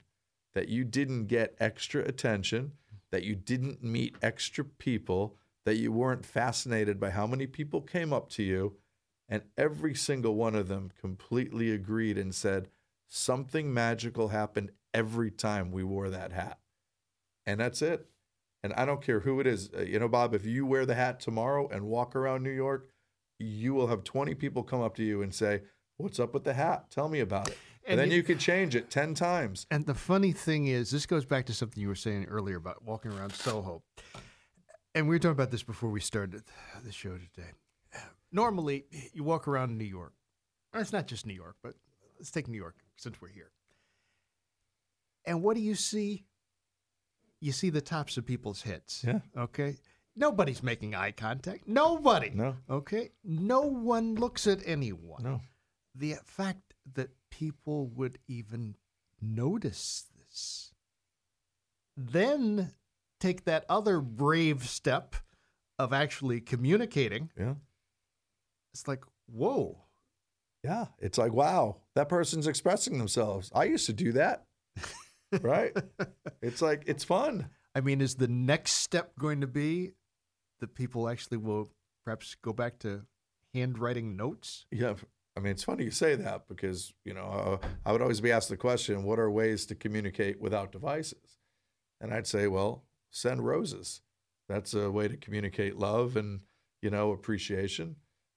[0.54, 2.72] that you didn't get extra attention,
[3.10, 5.36] that you didn't meet extra people,
[5.68, 8.76] that you weren't fascinated by how many people came up to you?
[9.28, 12.68] And every single one of them completely agreed and said,
[13.06, 16.58] something magical happened every time we wore that hat.
[17.44, 18.06] And that's it.
[18.62, 19.68] And I don't care who it is.
[19.76, 22.88] Uh, You know, Bob, if you wear the hat tomorrow and walk around New York,
[23.38, 25.60] you will have 20 people come up to you and say,
[25.98, 26.90] What's up with the hat?
[26.90, 27.58] Tell me about it.
[27.84, 29.66] And, And then you- you could change it 10 times.
[29.70, 32.82] And the funny thing is, this goes back to something you were saying earlier about
[32.82, 33.82] walking around Soho.
[34.94, 36.42] And we were talking about this before we started
[36.84, 37.50] the show today.
[38.32, 40.12] Normally, you walk around New York.
[40.72, 41.74] Or it's not just New York, but
[42.18, 43.52] let's take New York since we're here.
[45.24, 46.24] And what do you see?
[47.40, 49.04] You see the tops of people's heads.
[49.06, 49.20] Yeah.
[49.36, 49.76] Okay.
[50.16, 51.68] Nobody's making eye contact.
[51.68, 52.30] Nobody.
[52.34, 52.56] No.
[52.68, 53.10] Okay.
[53.22, 55.22] No one looks at anyone.
[55.22, 55.40] No.
[55.94, 58.74] The fact that people would even
[59.20, 60.72] notice this,
[61.96, 62.72] then
[63.20, 65.16] take that other brave step
[65.78, 67.30] of actually communicating.
[67.38, 67.54] Yeah.
[68.72, 69.84] It's like, whoa.
[70.64, 70.86] Yeah.
[70.98, 73.50] It's like, wow, that person's expressing themselves.
[73.54, 74.44] I used to do that.
[75.42, 75.76] right?
[76.42, 77.50] It's like, it's fun.
[77.74, 79.92] I mean, is the next step going to be
[80.60, 81.70] that people actually will
[82.04, 83.02] perhaps go back to
[83.54, 84.66] handwriting notes?
[84.70, 84.94] Yeah.
[85.36, 88.32] I mean, it's funny you say that because, you know, uh, I would always be
[88.32, 91.38] asked the question, what are ways to communicate without devices?
[92.00, 94.00] And I'd say, well, send roses.
[94.48, 96.40] That's a way to communicate love and,
[96.82, 97.96] you know, appreciation.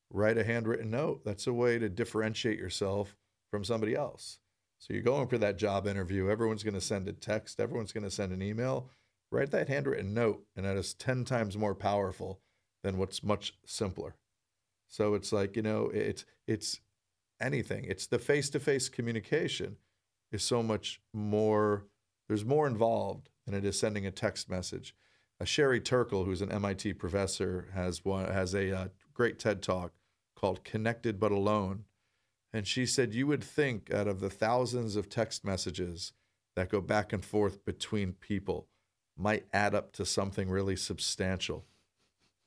[0.10, 1.24] Write a handwritten note.
[1.24, 3.16] That's a way to differentiate yourself
[3.50, 4.40] from somebody else.
[4.80, 6.30] So you're going for that job interview.
[6.30, 8.90] Everyone's going to send a text, everyone's going to send an email.
[9.32, 12.42] Write that handwritten note, and that is 10 times more powerful
[12.84, 14.16] than what's much simpler.
[14.90, 16.82] So it's like, you know, it's it's
[17.40, 17.86] anything.
[17.86, 19.78] It's the face-to-face communication
[20.32, 21.86] is so much more
[22.28, 24.96] there's more involved than it is sending a text message.
[25.40, 29.94] Uh, Sherry Turkle, who's an MIT professor, has one has a uh, great TED talk
[30.36, 31.86] called "Connected but Alone,"
[32.54, 36.14] and she said you would think out of the thousands of text messages
[36.56, 38.68] that go back and forth between people
[39.18, 41.66] might add up to something really substantial,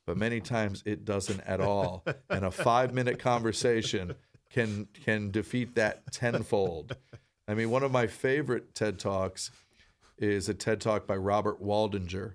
[0.05, 2.03] but many times it doesn't at all.
[2.29, 4.15] and a five-minute conversation
[4.49, 6.95] can can defeat that tenfold.
[7.47, 9.51] I mean, one of my favorite TED talks
[10.17, 12.33] is a TED talk by Robert Waldinger.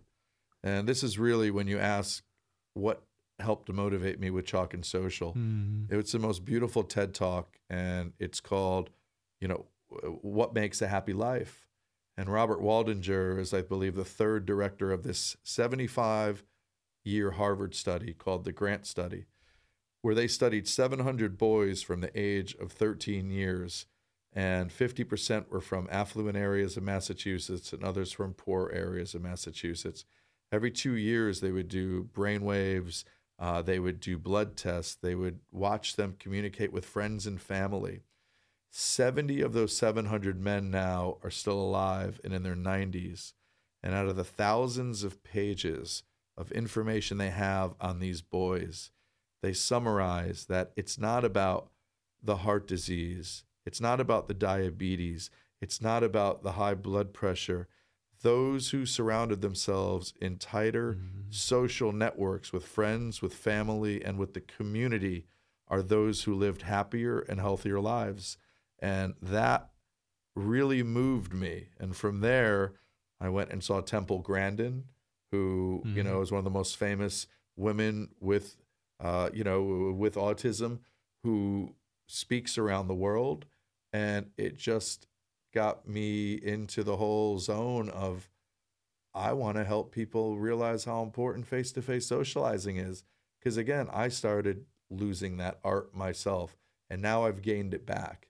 [0.62, 2.22] And this is really when you ask
[2.74, 3.02] what
[3.38, 5.30] helped to motivate me with Chalkin Social.
[5.30, 5.98] Mm-hmm.
[5.98, 8.90] It's the most beautiful TED talk, and it's called,
[9.40, 11.66] you know, What Makes a Happy Life.
[12.16, 16.44] And Robert Waldinger is, I believe, the third director of this 75
[17.02, 19.24] year Harvard study called the Grant Study,
[20.02, 23.86] where they studied 700 boys from the age of 13 years
[24.32, 30.04] and 50% were from affluent areas of Massachusetts and others from poor areas of Massachusetts.
[30.52, 33.04] Every two years, they would do brain waves,
[33.38, 38.02] uh, they would do blood tests, they would watch them communicate with friends and family.
[38.70, 43.32] 70 of those 700 men now are still alive and in their 90s.
[43.82, 46.02] And out of the thousands of pages
[46.36, 48.90] of information they have on these boys,
[49.42, 51.70] they summarize that it's not about
[52.22, 55.30] the heart disease, it's not about the diabetes.
[55.60, 57.68] It's not about the high blood pressure.
[58.20, 60.98] Those who surrounded themselves in tighter
[61.30, 65.26] social networks with friends, with family, and with the community
[65.68, 68.36] are those who lived happier and healthier lives.
[68.80, 69.70] And that
[70.34, 71.68] really moved me.
[71.78, 72.72] And from there,
[73.20, 74.86] I went and saw Temple Grandin,
[75.30, 78.56] who, you know, is one of the most famous women with,
[78.98, 80.80] uh, you know, with autism
[81.22, 81.76] who
[82.08, 83.46] speaks around the world.
[83.92, 85.06] And it just
[85.52, 88.28] got me into the whole zone of
[89.12, 93.02] I want to help people realize how important face to face socializing is.
[93.38, 96.56] Because again, I started losing that art myself,
[96.88, 98.28] and now I've gained it back.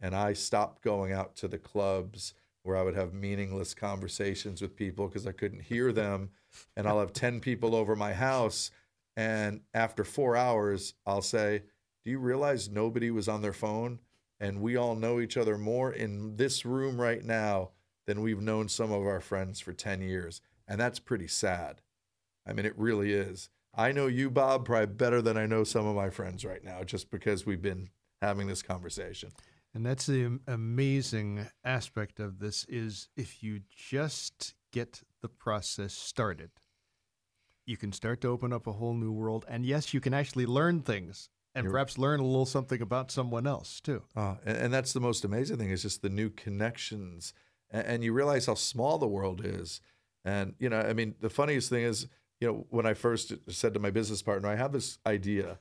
[0.00, 4.76] And I stopped going out to the clubs where I would have meaningless conversations with
[4.76, 6.30] people because I couldn't hear them.
[6.76, 8.70] And I'll have 10 people over my house.
[9.16, 11.62] And after four hours, I'll say,
[12.04, 13.98] Do you realize nobody was on their phone?
[14.40, 17.70] And we all know each other more in this room right now
[18.06, 20.40] than we've known some of our friends for 10 years.
[20.66, 21.82] And that's pretty sad.
[22.46, 23.50] I mean, it really is.
[23.74, 26.82] I know you, Bob, probably better than I know some of my friends right now,
[26.84, 27.90] just because we've been
[28.22, 29.32] having this conversation.
[29.74, 36.50] And that's the amazing aspect of this is if you just get the process started,
[37.66, 39.44] you can start to open up a whole new world.
[39.48, 41.28] And yes, you can actually learn things
[41.58, 44.02] and You're- perhaps learn a little something about someone else too.
[44.16, 47.32] Uh, and, and that's the most amazing thing is just the new connections,
[47.70, 49.80] and, and you realize how small the world is.
[50.24, 52.06] And you know, I mean, the funniest thing is,
[52.40, 55.58] you know, when I first said to my business partner, I have this idea,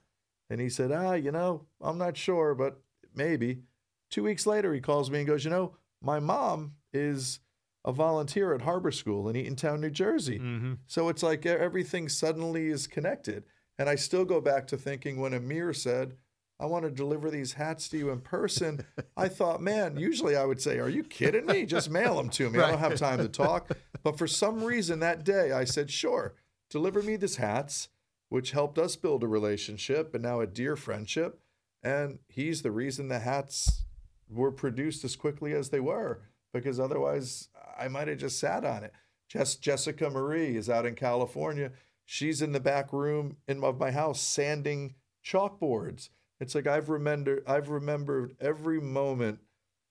[0.49, 2.79] and he said, ah, you know, I'm not sure, but
[3.15, 3.61] maybe.
[4.09, 7.39] Two weeks later, he calls me and goes, you know, my mom is
[7.83, 10.39] a volunteer at Harbor School in Eatontown, New Jersey.
[10.87, 13.43] So it's like everything suddenly is connected.
[13.79, 16.15] And I still go back to thinking when Amir said,
[16.59, 18.83] I want to deliver these hats to you in person.
[19.15, 21.65] I thought, man, usually I would say, Are you kidding me?
[21.65, 22.59] Just mail them to me.
[22.59, 23.69] I don't have time to talk.
[24.03, 26.33] But for some reason that day, I said, Sure,
[26.69, 27.89] deliver me these hats,
[28.29, 31.41] which helped us build a relationship and now a dear friendship.
[31.83, 33.83] And he's the reason the hats
[34.29, 36.21] were produced as quickly as they were
[36.53, 38.93] because otherwise I might have just sat on it.
[39.27, 41.71] Jess, Jessica Marie is out in California.
[42.09, 46.07] She's in the back room in of my house sanding chalkboards.
[46.39, 49.39] It's like I've remembered I've remembered every moment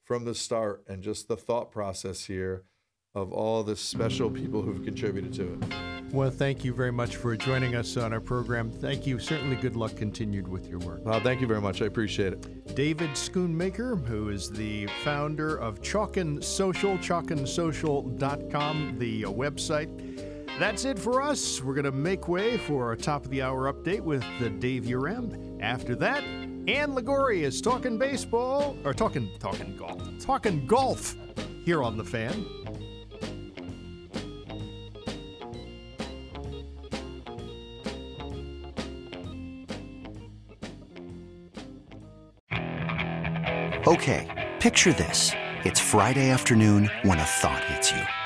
[0.02, 2.64] from the start and just the thought process here
[3.14, 5.62] of all the special people who've contributed to it.
[6.10, 8.70] Well, thank you very much for joining us on our program.
[8.70, 9.18] Thank you.
[9.18, 11.04] Certainly good luck continued with your work.
[11.04, 11.82] Well, thank you very much.
[11.82, 12.74] I appreciate it.
[12.74, 20.35] David Schoonmaker, who is the founder of Chalkin Social, chalkinsocial.com, the uh, website.
[20.58, 21.62] That's it for us.
[21.62, 24.84] We're going to make way for our top of the hour update with the Dave
[24.84, 25.58] Urem.
[25.60, 26.24] After that,
[26.66, 31.14] Ann Liguori is talking baseball, or talking talking golf, talking golf
[31.64, 32.46] here on the Fan.
[43.86, 45.32] Okay, picture this.
[45.64, 48.25] It's Friday afternoon when a thought hits you.